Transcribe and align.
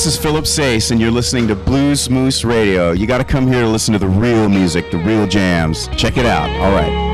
This 0.00 0.14
is 0.14 0.16
Philip 0.16 0.46
Sayce, 0.46 0.92
and 0.92 0.98
you're 0.98 1.10
listening 1.10 1.46
to 1.48 1.54
Blues 1.54 2.08
Moose 2.08 2.42
Radio. 2.42 2.92
You 2.92 3.06
got 3.06 3.18
to 3.18 3.24
come 3.24 3.46
here 3.46 3.60
to 3.60 3.68
listen 3.68 3.92
to 3.92 3.98
the 3.98 4.08
real 4.08 4.48
music, 4.48 4.90
the 4.90 4.96
real 4.96 5.26
jams. 5.26 5.88
Check 5.88 6.16
it 6.16 6.24
out. 6.24 6.48
All 6.58 6.72
right. 6.72 7.09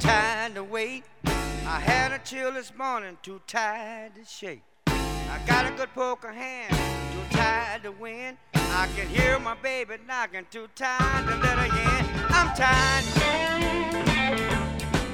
tired 0.00 0.54
to 0.54 0.64
wait. 0.64 1.04
I 1.24 1.80
had 1.80 2.12
a 2.12 2.18
chill 2.18 2.52
this 2.52 2.72
morning, 2.76 3.18
too 3.22 3.40
tired 3.46 4.14
to 4.14 4.24
shake. 4.24 4.62
I 4.86 5.40
got 5.46 5.66
a 5.66 5.70
good 5.76 5.92
poker 5.94 6.32
hand, 6.32 6.70
too 7.12 7.36
tired 7.36 7.82
to 7.82 7.92
win. 7.92 8.36
I 8.54 8.88
can 8.96 9.08
hear 9.08 9.38
my 9.38 9.54
baby 9.54 9.94
knocking, 10.06 10.46
too 10.50 10.68
tired 10.74 11.26
to 11.26 11.36
let 11.36 11.58
her 11.58 11.66
in. 11.66 12.06
I'm 12.28 12.54
tired. 12.56 13.04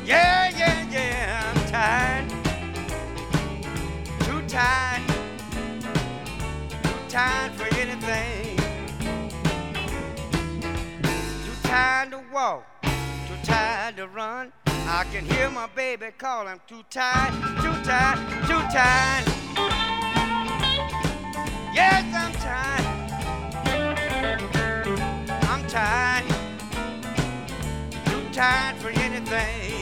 Yeah, 0.04 0.50
yeah, 0.56 0.90
yeah, 0.90 1.52
I'm 1.54 1.66
tired. 1.68 2.28
Too 4.20 4.42
tired. 4.48 5.02
Too 6.82 7.00
tired 7.08 7.52
for 7.52 7.66
anything. 7.76 8.56
Too 11.44 11.68
tired 11.68 12.10
to 12.10 12.22
walk, 12.32 12.64
too 12.82 13.38
tired 13.44 13.96
to 13.96 14.08
run. 14.08 14.52
I 14.94 15.04
can 15.04 15.24
hear 15.24 15.48
my 15.48 15.68
baby 15.68 16.08
call. 16.18 16.46
I'm 16.46 16.60
too 16.68 16.82
tired, 16.90 17.32
too 17.62 17.72
tired, 17.82 18.18
too 18.46 18.60
tired. 18.70 19.24
Yes, 21.72 22.04
I'm 22.14 22.32
tired. 22.34 22.86
I'm 25.48 25.66
tired. 25.66 26.28
Too 28.04 28.34
tired 28.34 28.76
for 28.76 28.90
anything. 28.90 29.81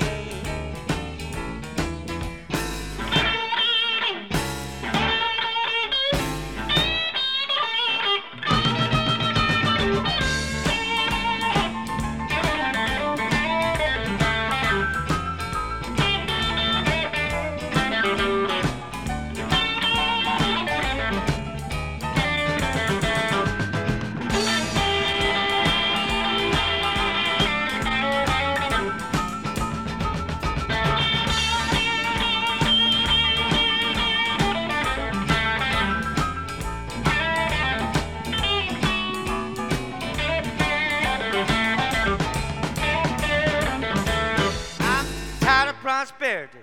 prosperity. 46.01 46.57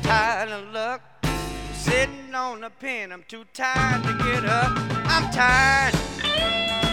Tired 0.00 0.48
of 0.48 0.72
luck, 0.72 1.02
sitting 1.74 2.34
on 2.34 2.64
a 2.64 2.70
pin. 2.70 3.12
I'm 3.12 3.22
too 3.28 3.44
tired 3.52 4.02
to 4.04 4.14
get 4.24 4.46
up. 4.46 4.72
I'm 5.04 5.30
tired. 5.30 6.89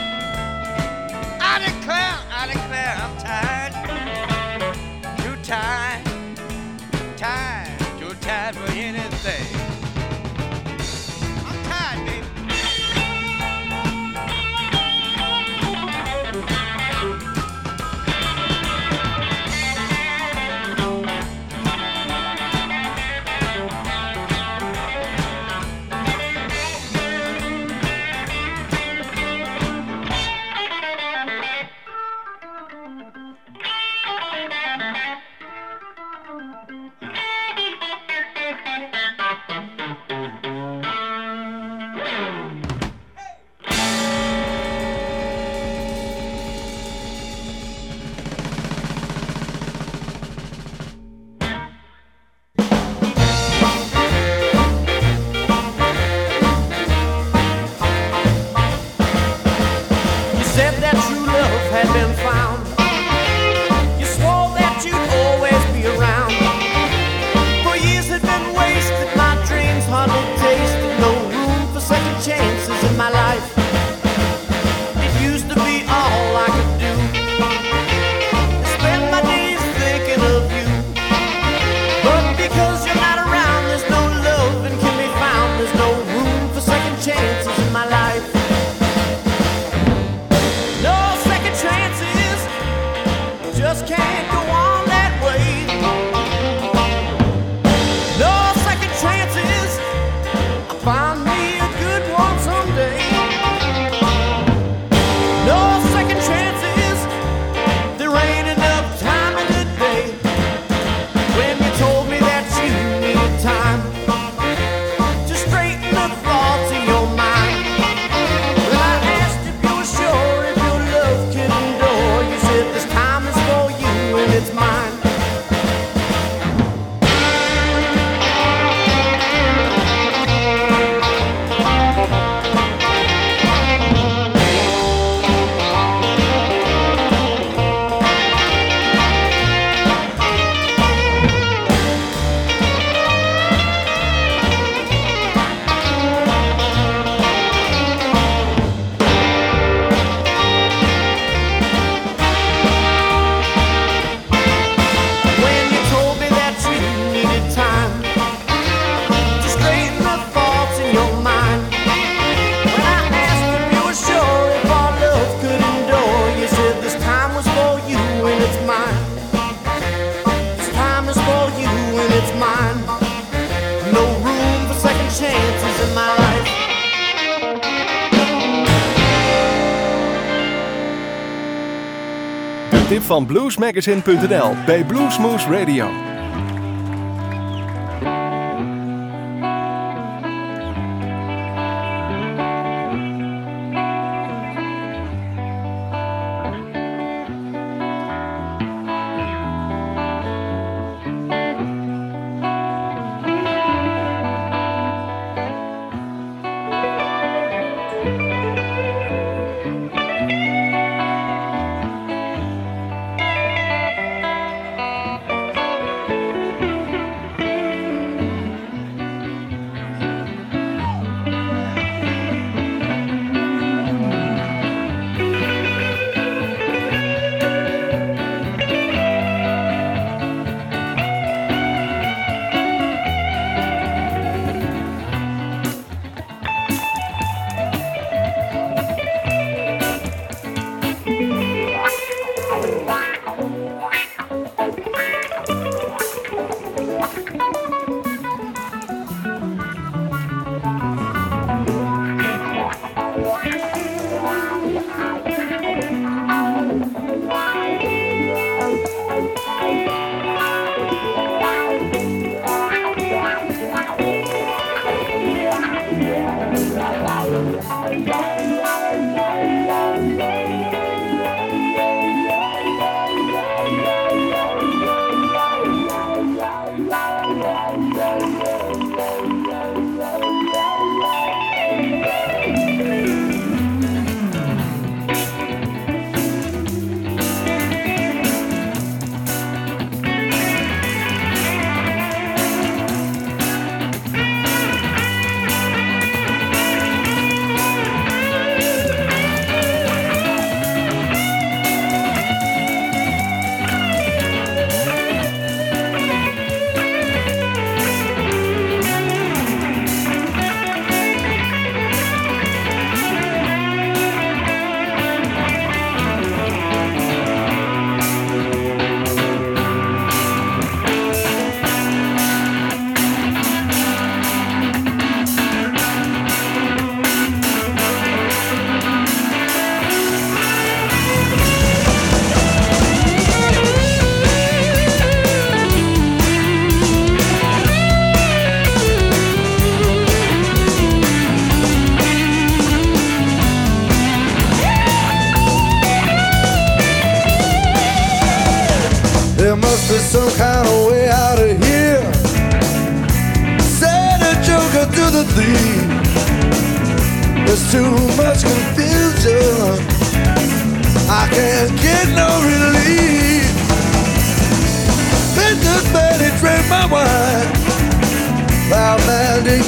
van 183.18 183.26
bluesmagazine.nl 183.26 184.56
bij 184.66 184.84
Bluesmoose 184.86 185.50
Radio. 185.50 186.17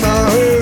sorry. 0.01 0.59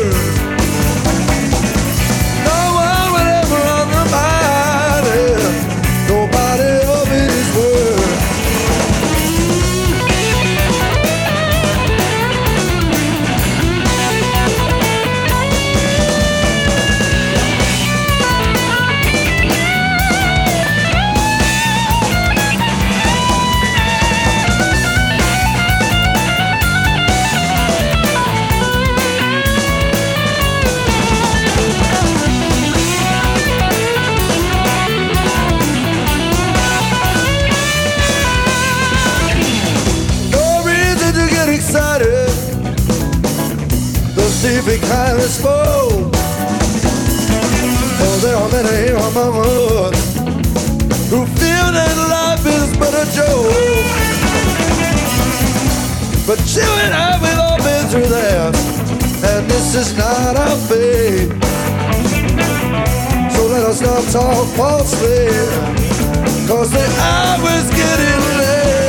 this 59.74 59.92
is 59.92 59.98
not 59.98 60.38
our 60.38 60.56
fate. 60.70 61.28
So 63.34 63.48
let 63.48 63.66
us 63.66 63.82
not 63.82 64.04
talk 64.14 64.48
falsely, 64.56 65.28
cause 66.48 66.72
the 66.72 66.86
hour's 67.02 67.70
getting 67.72 68.38
late. 68.38 68.87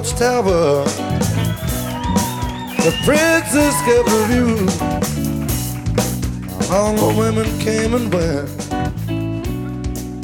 Watchtower. 0.00 0.84
The 2.84 2.92
princess 3.04 3.76
kept 3.84 4.08
a 4.08 4.24
view. 4.30 4.56
All 6.74 6.94
the 6.94 7.14
women 7.18 7.46
came 7.58 7.94
and 7.94 8.12
went. 8.12 8.48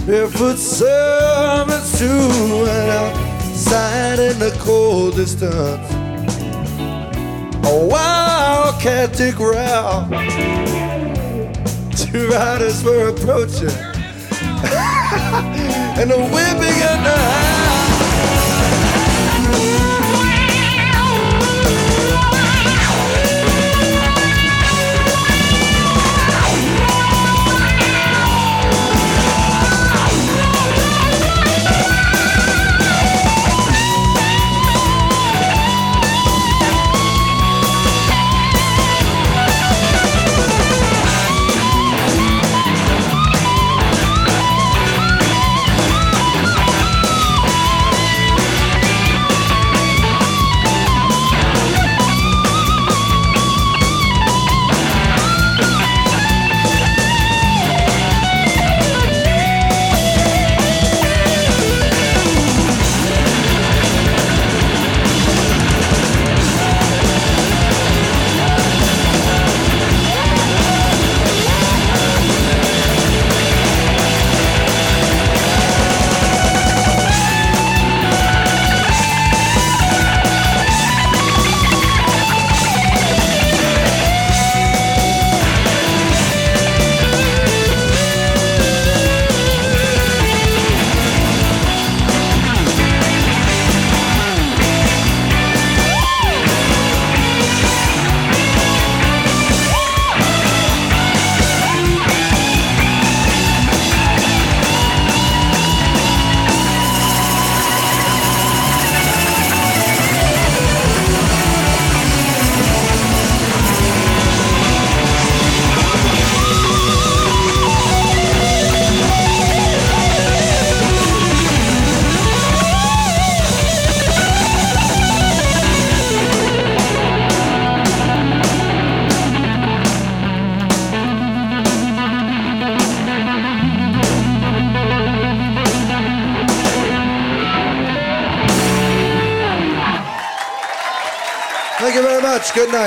Barefoot 0.07 0.57
servants 0.57 1.99
too, 1.99 2.07
and 2.07 2.91
outside 2.91 4.19
in 4.19 4.39
the 4.39 4.57
cold 4.61 5.17
distance. 5.17 5.93
A 7.67 7.87
wildcat 7.87 9.19
growl. 9.37 10.09
Two 11.91 12.29
riders 12.29 12.83
were 12.83 13.09
approaching, 13.09 13.69
and 16.01 16.11
the 16.11 16.19
wind 16.33 16.61
began 16.61 17.05
to 17.05 17.11
howl. 17.11 17.46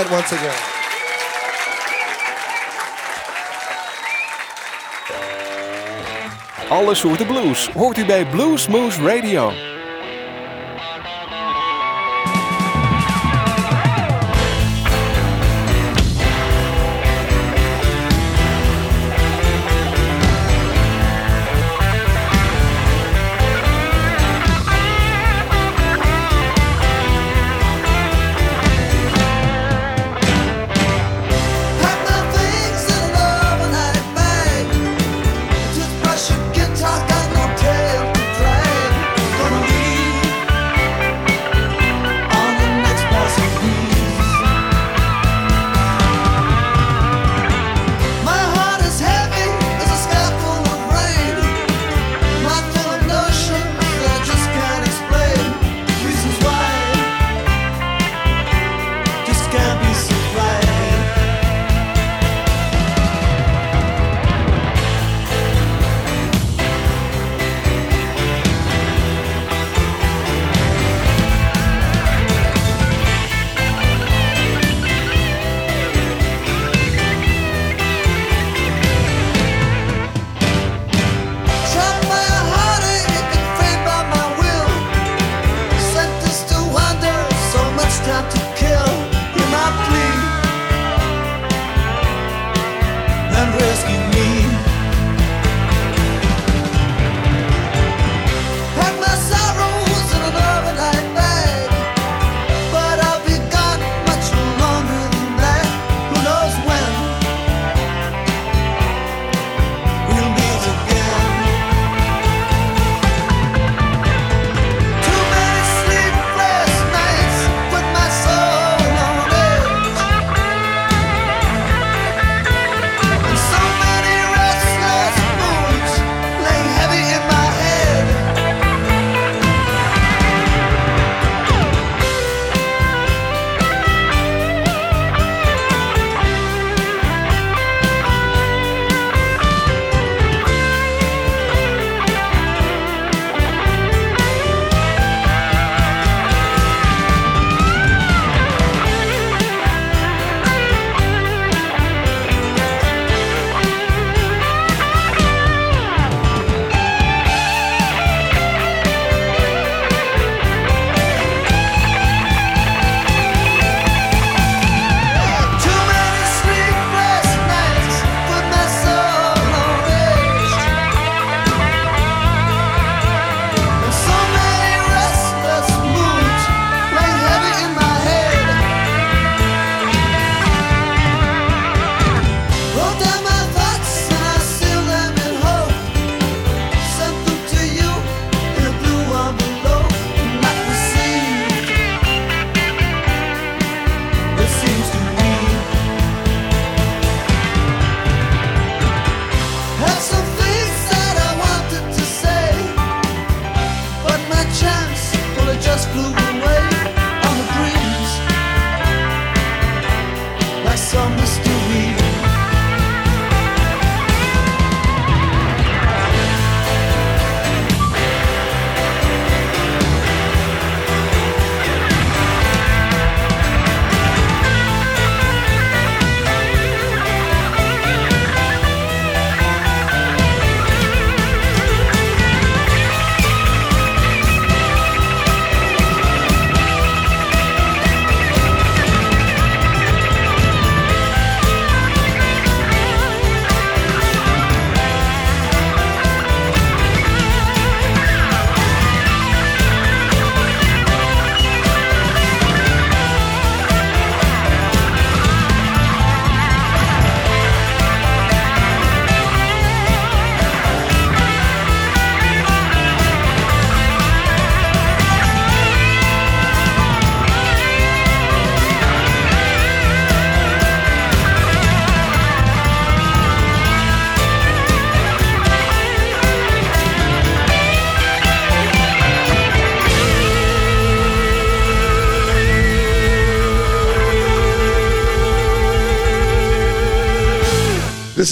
Night 0.03 0.11
once 0.11 0.31
again. 0.31 0.55
Alle 6.69 6.95
soorten 6.95 7.27
blues 7.27 7.69
hoort 7.69 7.97
u 7.97 8.05
bij 8.05 8.25
Blues 8.25 8.67
Moose 8.67 9.01
Radio. 9.01 9.68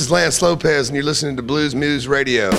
Is 0.08 0.12
Lance 0.12 0.42
Lopez, 0.42 0.88
and 0.88 0.96
you're 0.96 1.04
listening 1.04 1.36
to 1.36 1.42
Blues 1.42 1.76
Moose 1.76 2.06
Radio. 2.06 2.50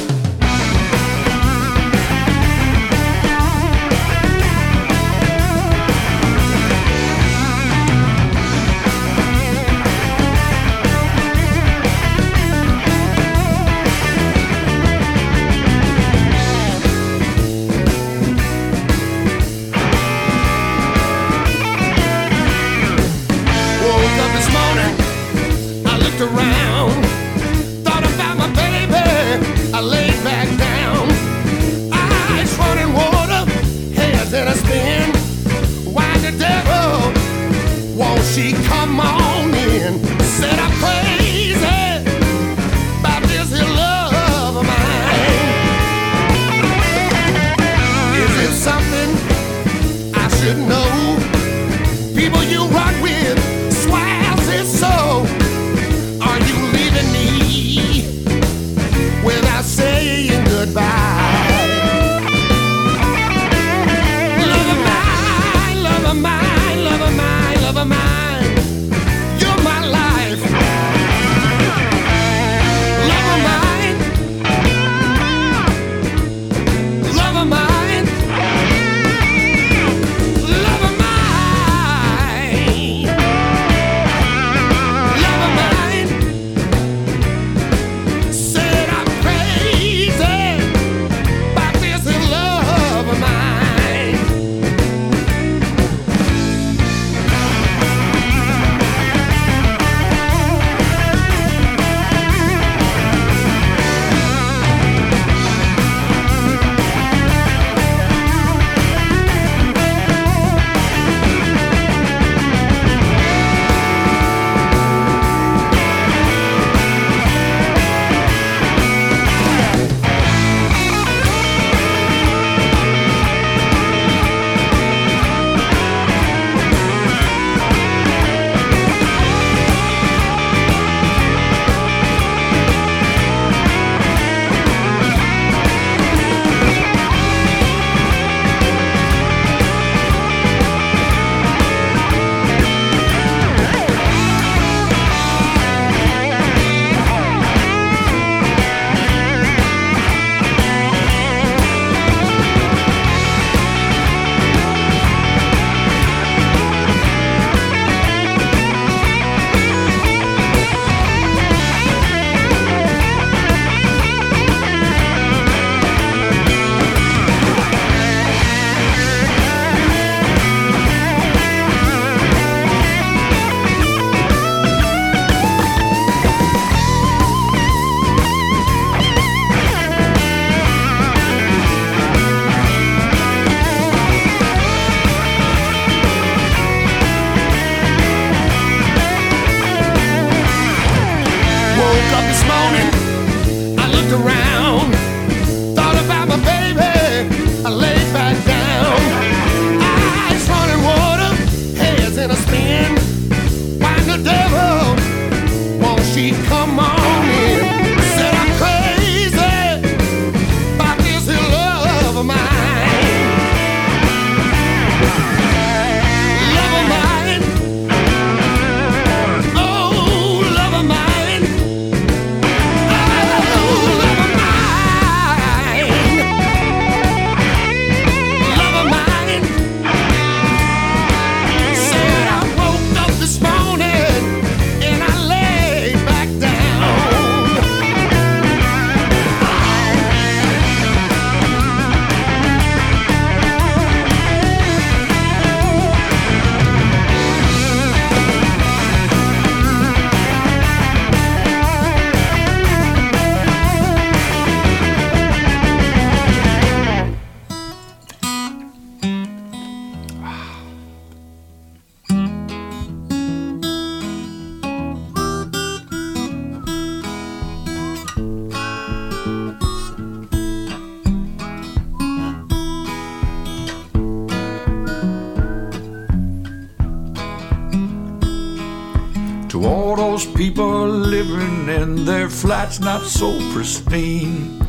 Their 282.68 282.80
flats 282.80 282.80
not 282.80 283.02
so 283.02 283.52
pristine, 283.52 284.60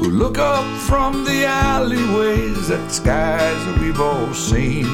who 0.00 0.10
look 0.10 0.38
up 0.38 0.64
from 0.82 1.24
the 1.24 1.44
alleyways 1.46 2.70
at 2.70 2.90
skies 2.90 3.64
that 3.64 3.78
we've 3.80 4.00
all 4.00 4.32
seen. 4.34 4.86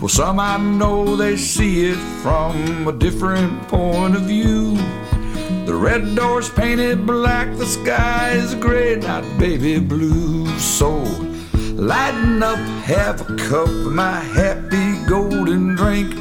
Well, 0.00 0.08
some 0.08 0.40
I 0.40 0.56
know 0.58 1.16
they 1.16 1.36
see 1.36 1.90
it 1.90 1.98
from 2.22 2.88
a 2.88 2.92
different 2.92 3.68
point 3.68 4.16
of 4.16 4.22
view. 4.22 4.76
The 5.66 5.74
red 5.74 6.14
door's 6.14 6.48
painted 6.48 7.06
black, 7.06 7.56
the 7.56 7.66
sky 7.66 8.30
is 8.30 8.54
gray, 8.54 8.96
not 8.96 9.24
baby 9.38 9.78
blue. 9.78 10.46
So 10.58 11.02
lighten 11.74 12.42
up, 12.42 12.58
have 12.84 13.20
a 13.20 13.36
cup 13.36 13.68
of 13.68 13.92
my 13.92 14.20
happy 14.20 15.04
golden 15.08 15.74
drink. 15.74 16.14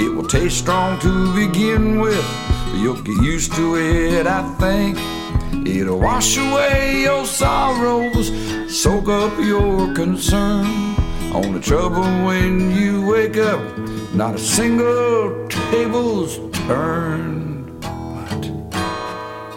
It 0.00 0.14
will 0.14 0.26
taste 0.26 0.58
strong 0.58 0.98
to 1.00 1.34
begin 1.34 2.00
with, 2.00 2.24
you'll 2.74 3.02
get 3.02 3.22
used 3.22 3.54
to 3.54 3.76
it, 3.76 4.26
I 4.26 4.42
think. 4.58 4.98
It'll 5.66 5.98
wash 5.98 6.36
away 6.36 7.02
your 7.02 7.24
sorrows, 7.24 8.28
soak 8.74 9.08
up 9.08 9.38
your 9.38 9.94
concern. 9.94 10.66
Only 11.32 11.60
trouble 11.60 12.02
when 12.26 12.70
you 12.70 13.06
wake 13.06 13.36
up, 13.36 13.60
not 14.14 14.34
a 14.34 14.38
single 14.38 15.46
table's 15.48 16.38
turned. 16.66 17.80
But 17.80 18.46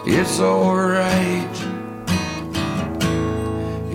it's 0.06 0.38
alright. 0.40 1.56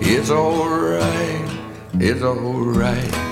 It's 0.00 0.30
alright. 0.30 1.50
It's 1.94 2.22
alright. 2.22 3.27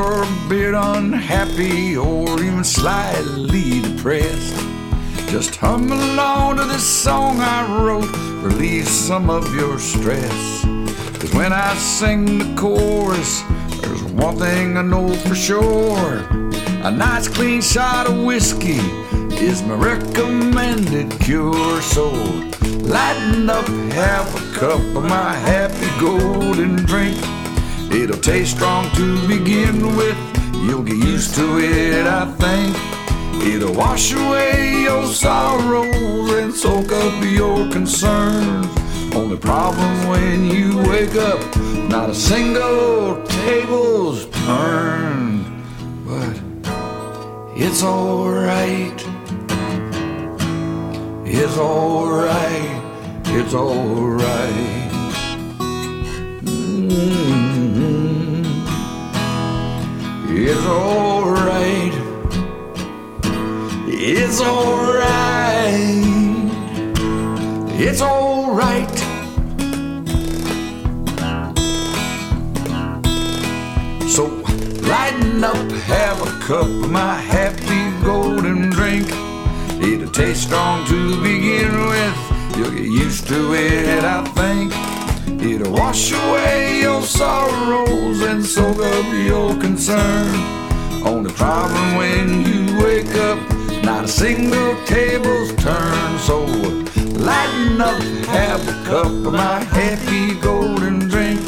You're 0.00 0.22
a 0.22 0.48
bit 0.48 0.74
unhappy 0.74 1.94
or 1.94 2.42
even 2.42 2.64
slightly 2.64 3.82
depressed, 3.82 4.56
just 5.28 5.56
hum 5.56 5.92
along 5.92 6.56
to 6.56 6.64
this 6.64 6.86
song 6.86 7.38
I 7.38 7.60
wrote, 7.84 8.10
relieve 8.42 8.88
some 8.88 9.28
of 9.28 9.54
your 9.54 9.78
stress. 9.78 10.64
Cause 11.20 11.34
when 11.34 11.52
I 11.52 11.74
sing 11.74 12.38
the 12.38 12.54
chorus, 12.58 13.42
there's 13.82 14.02
one 14.04 14.36
thing 14.36 14.78
I 14.78 14.82
know 14.82 15.12
for 15.14 15.34
sure. 15.34 16.26
A 16.82 16.90
nice 16.90 17.28
clean 17.28 17.60
shot 17.60 18.06
of 18.08 18.24
whiskey 18.24 18.80
is 19.48 19.62
my 19.62 19.74
recommended 19.74 21.10
cure. 21.20 21.82
So 21.82 22.10
lighten 22.88 23.50
up, 23.50 23.66
have 23.92 24.28
a 24.34 24.58
cup 24.58 24.80
of 24.96 25.04
my 25.04 25.34
happy 25.34 25.90
golden 26.00 26.76
drink. 26.86 27.18
It'll 27.92 28.18
taste 28.18 28.56
strong 28.56 28.88
to 28.94 29.26
begin 29.26 29.96
with. 29.96 30.16
You'll 30.54 30.82
get 30.82 30.96
used 30.96 31.34
to 31.34 31.58
it, 31.58 32.06
I 32.06 32.24
think. 32.42 32.76
It'll 33.44 33.74
wash 33.74 34.12
away 34.12 34.82
your 34.82 35.04
sorrows 35.06 36.30
and 36.32 36.54
soak 36.54 36.92
up 36.92 37.24
your 37.24 37.68
concerns. 37.70 38.68
Only 39.14 39.36
problem 39.38 40.08
when 40.08 40.46
you 40.46 40.78
wake 40.88 41.16
up, 41.16 41.40
not 41.88 42.10
a 42.10 42.14
single 42.14 43.22
table's 43.26 44.26
turned. 44.46 45.44
But 46.06 46.40
it's 47.56 47.82
alright. 47.82 49.04
It's 51.26 51.58
alright. 51.58 52.82
It's 53.26 53.54
alright. 53.54 54.90
Mm. 56.44 57.49
It's 60.42 60.64
alright. 60.64 61.92
It's 63.86 64.40
alright. 64.40 65.04
It's 67.78 68.00
alright. 68.00 68.98
So 74.08 74.28
lighten 74.88 75.44
up, 75.44 75.56
have 75.56 76.22
a 76.22 76.40
cup 76.40 76.64
of 76.64 76.90
my 76.90 77.16
happy 77.16 78.02
golden 78.02 78.70
drink. 78.70 79.08
It'll 79.82 80.10
taste 80.10 80.44
strong 80.44 80.86
to 80.86 81.22
begin 81.22 81.86
with. 81.86 82.56
You'll 82.56 82.70
get 82.70 82.88
used 82.88 83.28
to 83.28 83.52
it, 83.52 84.04
I 84.04 84.24
think. 84.24 84.89
It'll 85.42 85.72
wash 85.72 86.12
away 86.12 86.80
your 86.82 87.00
sorrows 87.00 88.20
and 88.20 88.44
soak 88.44 88.78
up 88.78 89.06
your 89.14 89.58
concern. 89.58 90.28
Only 91.02 91.32
problem 91.32 91.96
when 91.96 92.44
you 92.44 92.78
wake 92.84 93.14
up, 93.14 93.38
not 93.82 94.04
a 94.04 94.08
single 94.08 94.76
table's 94.84 95.54
turned. 95.56 96.20
So 96.20 96.44
lighten 96.44 97.80
up, 97.80 98.02
have 98.28 98.68
a 98.68 98.84
cup 98.84 99.06
of 99.06 99.32
my 99.32 99.60
happy 99.64 100.38
golden 100.40 101.08
drink. 101.08 101.40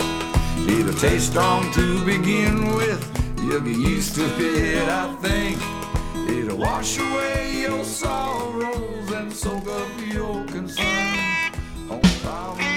It'll 0.66 0.94
taste 0.94 1.32
strong 1.32 1.70
to 1.72 2.02
begin 2.06 2.74
with. 2.74 3.00
You'll 3.42 3.60
get 3.60 3.76
used 3.76 4.14
to 4.14 4.24
it, 4.24 4.88
I 4.88 5.14
think. 5.16 5.58
It'll 6.30 6.56
wash 6.56 6.96
away 6.96 7.60
your 7.60 7.84
sorrows 7.84 9.12
and 9.12 9.30
soak 9.30 9.68
up 9.68 9.88
your 10.00 10.46
concerns. 10.46 11.58
Only 11.90 12.08
problem 12.22 12.71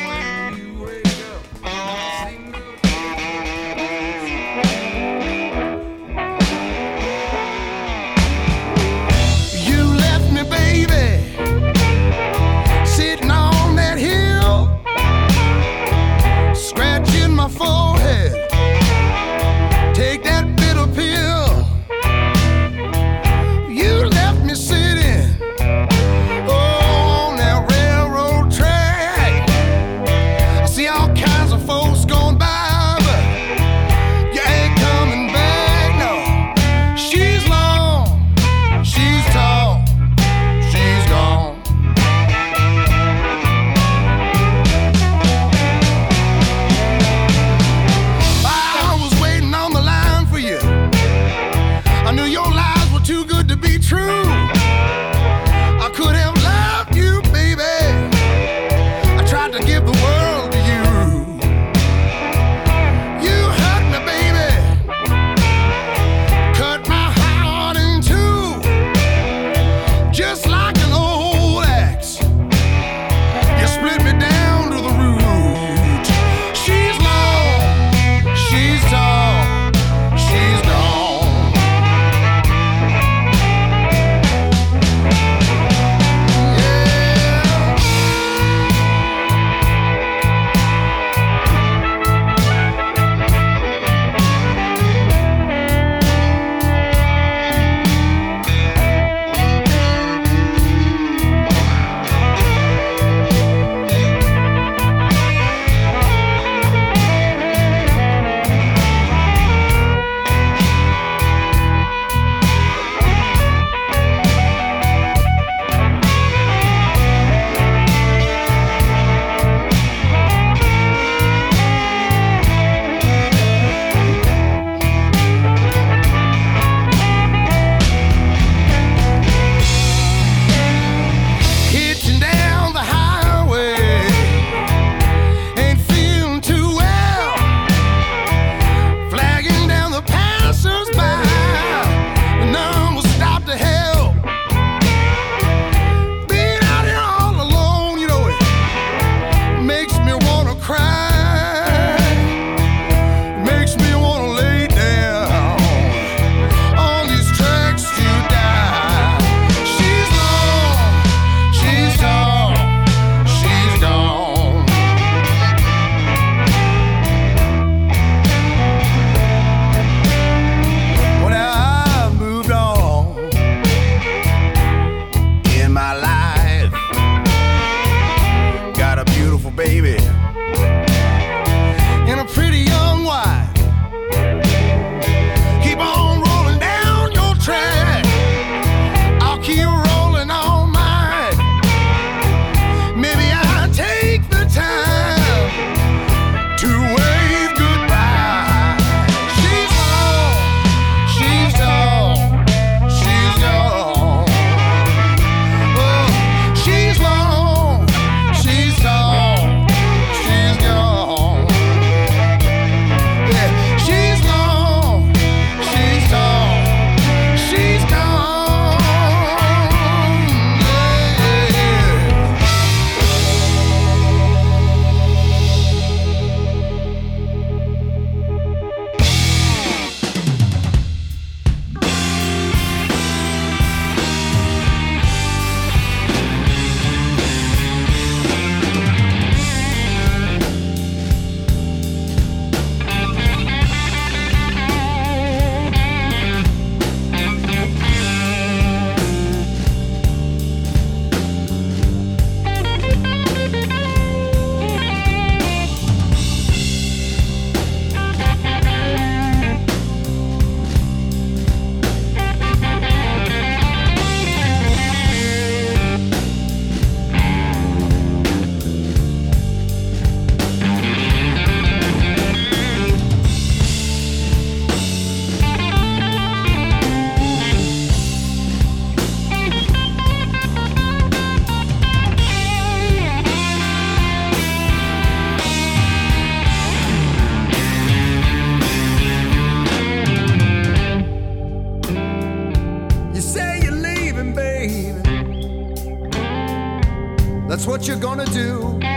what 297.86 297.90
you're 297.90 298.00
gonna 298.00 298.25
do. 298.25 298.94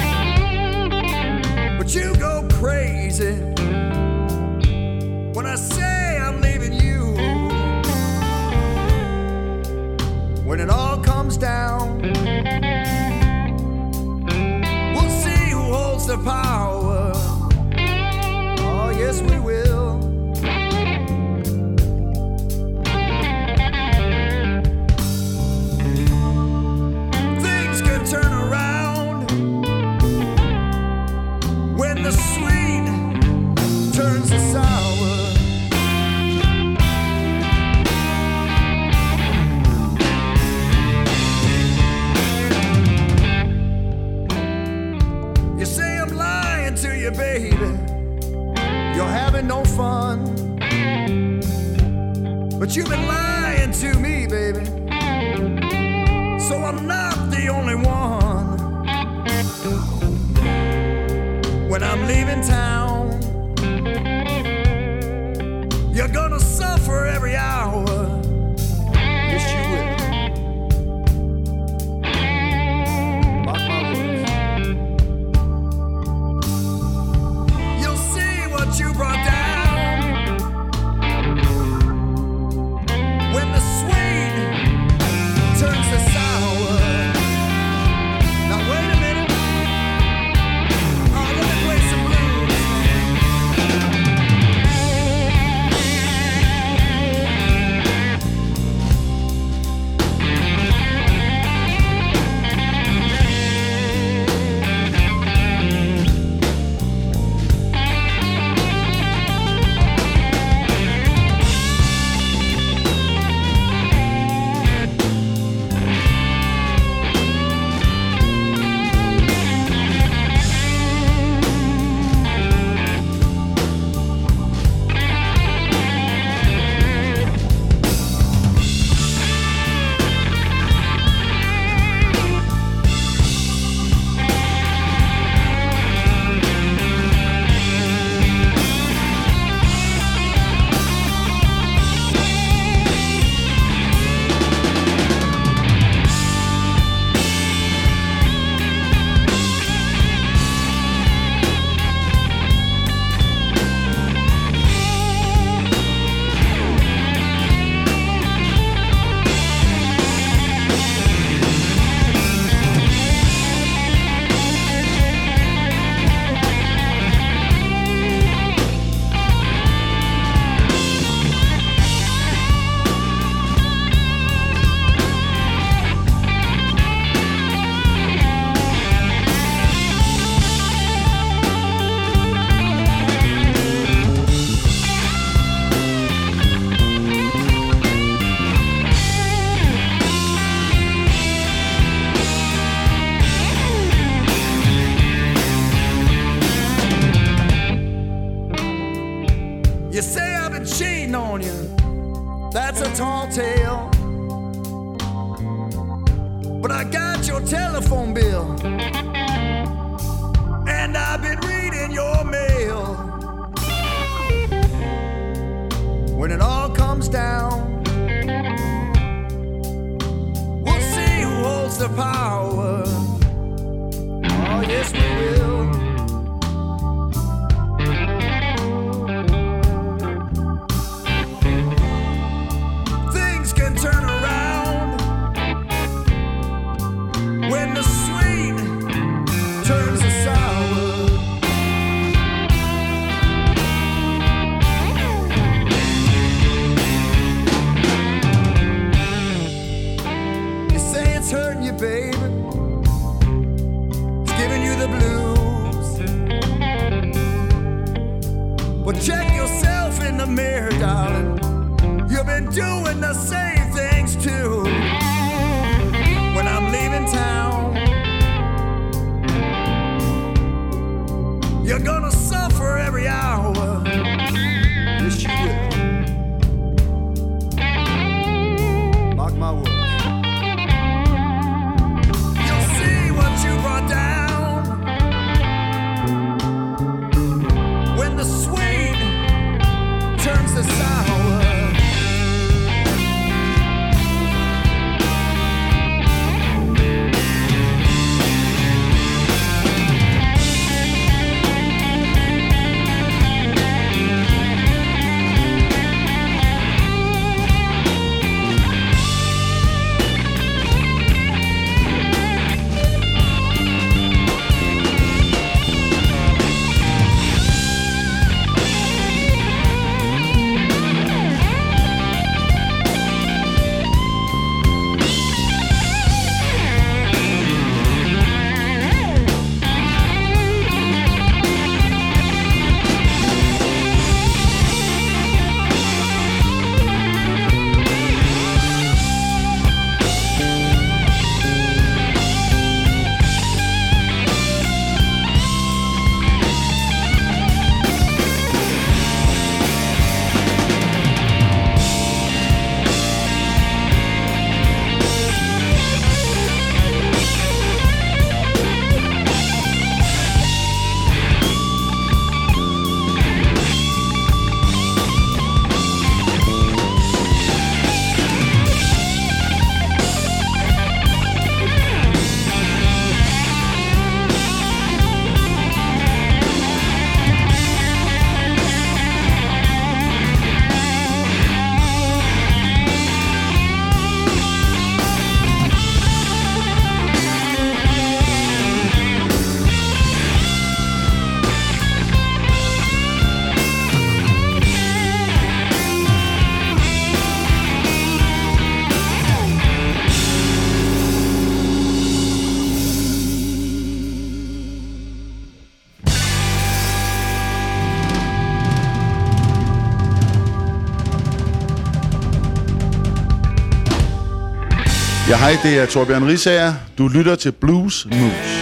Hej, 415.49 415.57
det 415.62 415.78
er 415.78 415.86
Torbjørn 415.86 416.26
Risager. 416.26 416.74
Du 416.99 417.09
lytter 417.09 417.34
til 417.34 417.53
Blues 417.53 418.07
Moves. 418.11 418.57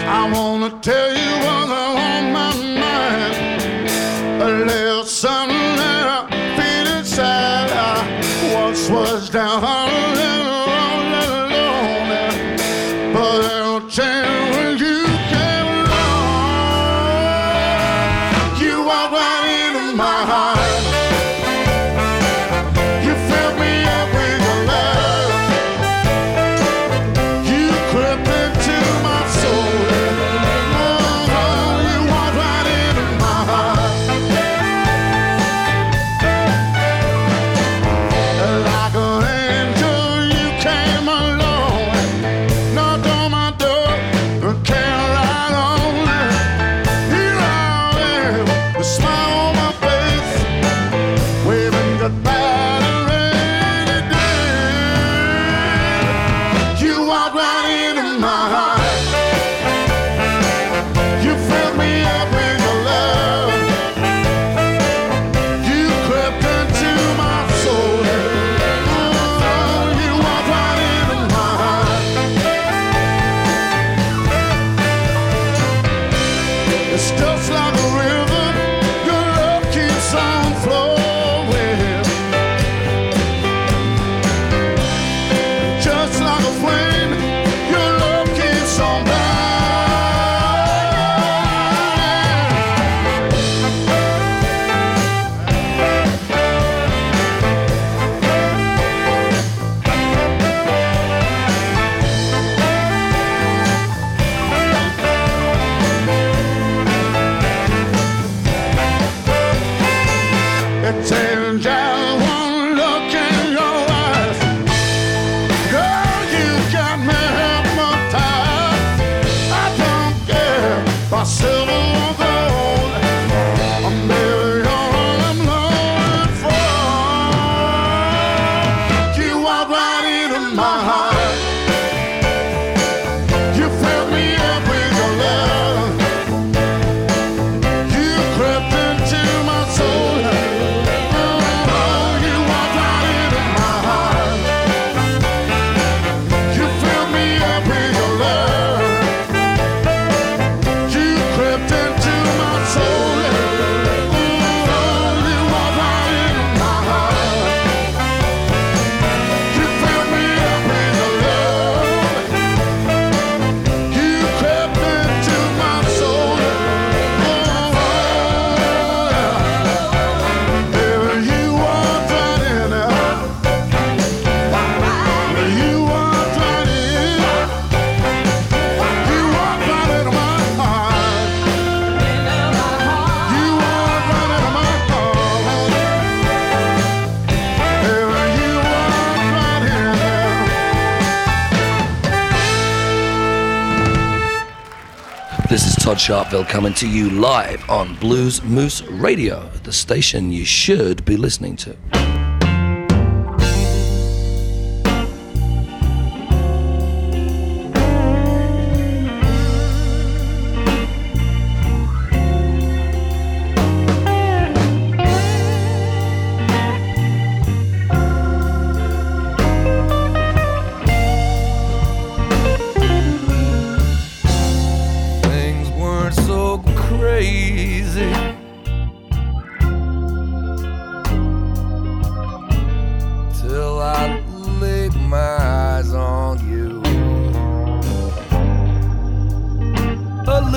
Sharpville 195.96 196.46
coming 196.46 196.74
to 196.74 196.88
you 196.88 197.08
live 197.08 197.68
on 197.70 197.94
Blues 197.96 198.42
Moose 198.42 198.82
Radio, 198.82 199.48
the 199.62 199.72
station 199.72 200.30
you 200.30 200.44
should 200.44 201.04
be 201.04 201.16
listening 201.16 201.56
to. 201.56 201.95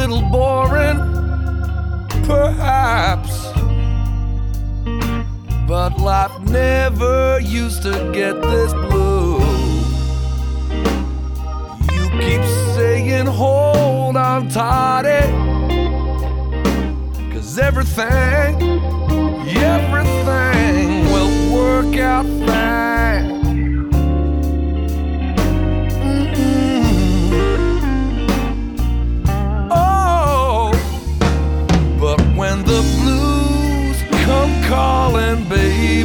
little 0.10 0.30
boring, 0.30 0.98
perhaps. 2.24 3.52
But 5.68 6.00
life 6.00 6.40
never 6.42 7.40
used 7.40 7.84
to 7.84 8.12
get 8.12 8.42
this 8.42 8.74
blue. 8.74 9.40
You 11.94 12.10
keep 12.20 12.44
saying, 12.76 13.28
hold 13.28 14.18
on 14.18 14.50
tight. 14.50 15.30
Cause 17.32 17.60
everything, 17.60 18.56
everything 19.58 21.06
will 21.14 21.54
work 21.54 21.96
out 21.98 22.26
fine. 22.48 23.39
calling, 34.70 35.44
baby. 35.46 35.99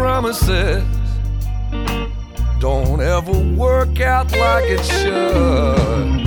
Promises 0.00 0.82
don't 2.58 3.02
ever 3.02 3.36
work 3.54 4.00
out 4.00 4.32
like 4.32 4.64
it 4.64 4.82
should. 4.82 6.26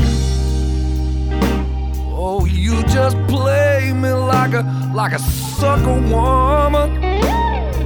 Oh, 2.15 2.45
you 2.45 2.83
just 2.83 3.17
play 3.27 3.91
me 3.91 4.11
like 4.11 4.53
a 4.53 4.63
like 4.93 5.13
a 5.13 5.19
sucker 5.19 5.99
woman. 6.13 6.87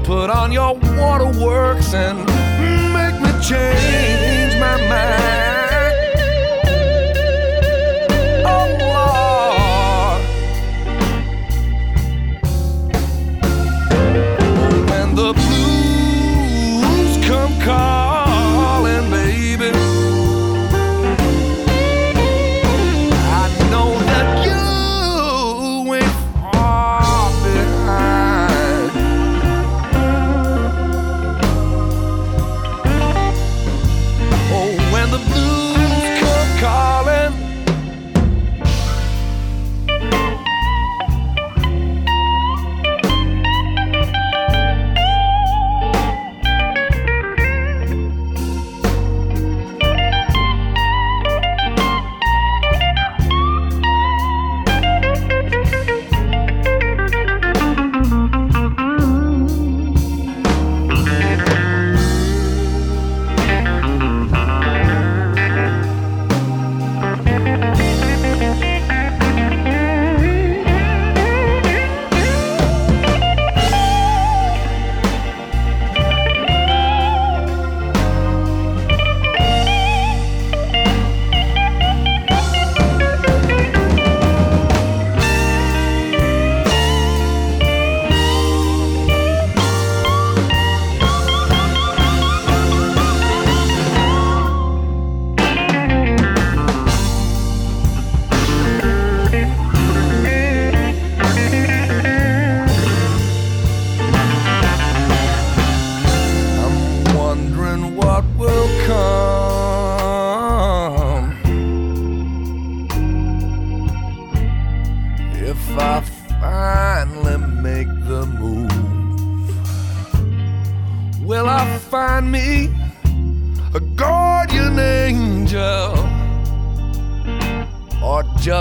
Put 0.04 0.30
on 0.30 0.52
your 0.52 0.74
waterworks 1.00 1.94
and 1.94 2.18
make 2.98 3.18
me 3.24 3.32
change 3.42 4.60
my 4.60 4.76
mind. 4.90 5.47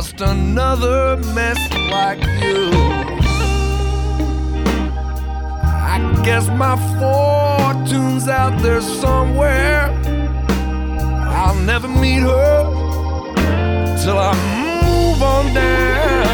Just 0.07 0.21
another 0.21 1.17
mess 1.35 1.59
like 1.91 2.23
you? 2.41 2.71
I 5.65 6.23
guess 6.25 6.49
my 6.49 6.77
fortune's 6.99 8.29
out 8.29 8.61
there 8.63 8.81
somewhere. 8.81 9.91
I'll 11.29 11.61
never 11.63 11.89
meet 11.89 12.21
her 12.21 12.65
till 14.05 14.19
I 14.19 14.33
move 14.63 15.23
on 15.23 15.55
down 15.55 16.26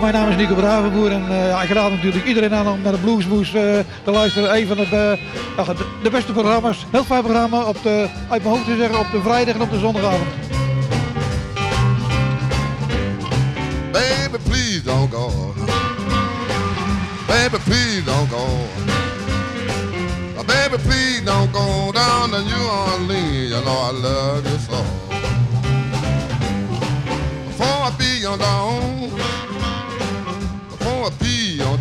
Mijn 0.00 0.12
naam 0.12 0.28
is 0.28 0.36
Nico 0.36 0.54
Bravenboer 0.54 1.12
en 1.12 1.24
ja, 1.32 1.62
ik 1.62 1.68
raad 1.68 1.90
natuurlijk 1.90 2.24
iedereen 2.24 2.54
aan 2.54 2.68
om 2.68 2.80
naar 2.82 2.92
de 2.92 2.98
Bluesmoes 2.98 3.54
eh, 3.54 3.78
te 4.04 4.10
luisteren. 4.10 4.56
Een 4.56 4.66
van 4.66 4.76
de, 4.76 5.18
eh, 5.56 5.66
de, 5.66 5.86
de 6.02 6.10
beste 6.10 6.32
programma's, 6.32 6.86
heel 6.90 7.04
fijn 7.04 7.22
programma, 7.22 7.62
op 7.62 7.82
de, 7.82 8.08
uit 8.28 8.42
mijn 8.42 8.54
hoofd 8.54 8.64
te 8.64 8.76
zeggen, 8.76 8.98
op 8.98 9.10
de 9.10 9.20
vrijdag 9.22 9.54
en 9.54 9.60
op 9.60 9.70
de 9.70 9.78
zondagavond. 9.78 10.28
Baby, 13.92 14.38
please 14.48 14.82
don't 14.82 15.12
go. 15.14 15.54
Baby, 17.26 17.58
please 17.64 18.02
don't 18.04 18.30
go. 18.30 18.46
Uh, 20.36 20.44
Baby, 20.46 20.82
please 20.82 21.22
don't 21.24 21.52
go 21.52 21.92
down 21.92 22.30
to 22.30 22.38
New 22.42 22.66
Orleans. 22.92 23.50
You 23.50 23.62
know 23.64 23.90
I 23.90 24.02
love 24.02 24.48
you 24.48 24.58
so. 24.68 24.82
Before 27.46 27.88
I 27.88 27.90
be 27.96 28.26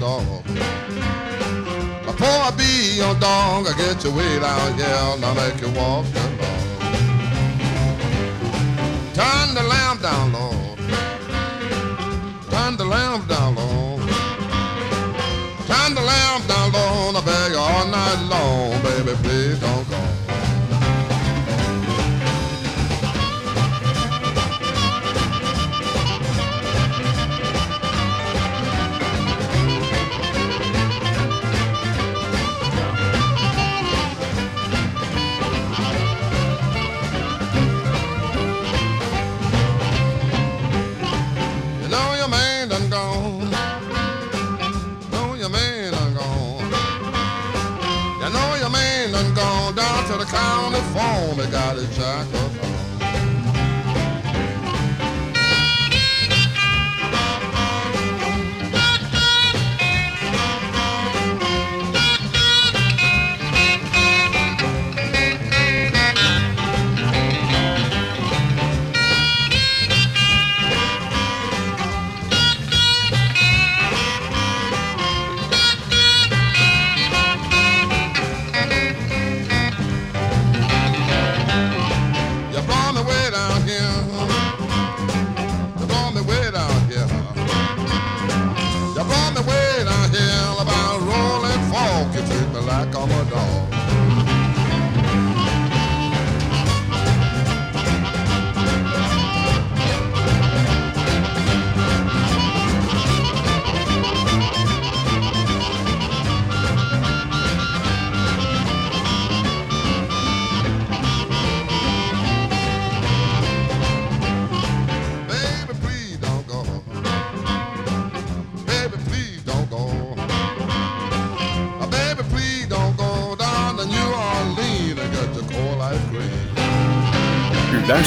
dog, 0.04 0.44
before 2.06 2.40
I 2.48 2.52
be 2.58 2.72
your 3.02 3.16
dog, 3.30 3.68
I 3.72 3.74
get 3.78 4.04
you 4.04 4.12
way 4.12 4.34
down 4.38 4.74
here 4.76 5.04
and 5.14 5.24
I 5.24 5.32
make 5.42 5.62
you 5.64 5.72
walk 5.80 6.06
the 6.16 6.24
dog. 6.40 6.64
Turn 9.20 9.48
the 9.56 9.64
lamp 9.74 10.02
down, 10.02 10.34
Lord. 10.34 10.78
Turn 12.52 12.74
the 12.82 12.88
lamp 12.96 13.24
down, 13.30 13.56
Lord. 13.56 14.02
Turn 15.72 15.92
the 15.96 16.06
lamp 16.12 16.44
down, 16.52 16.68
Lord. 16.78 17.16
I 17.20 17.22
beg 17.30 17.52
you 17.54 17.62
all 17.70 17.86
night 18.00 18.22
long, 18.34 18.72
baby, 18.88 19.14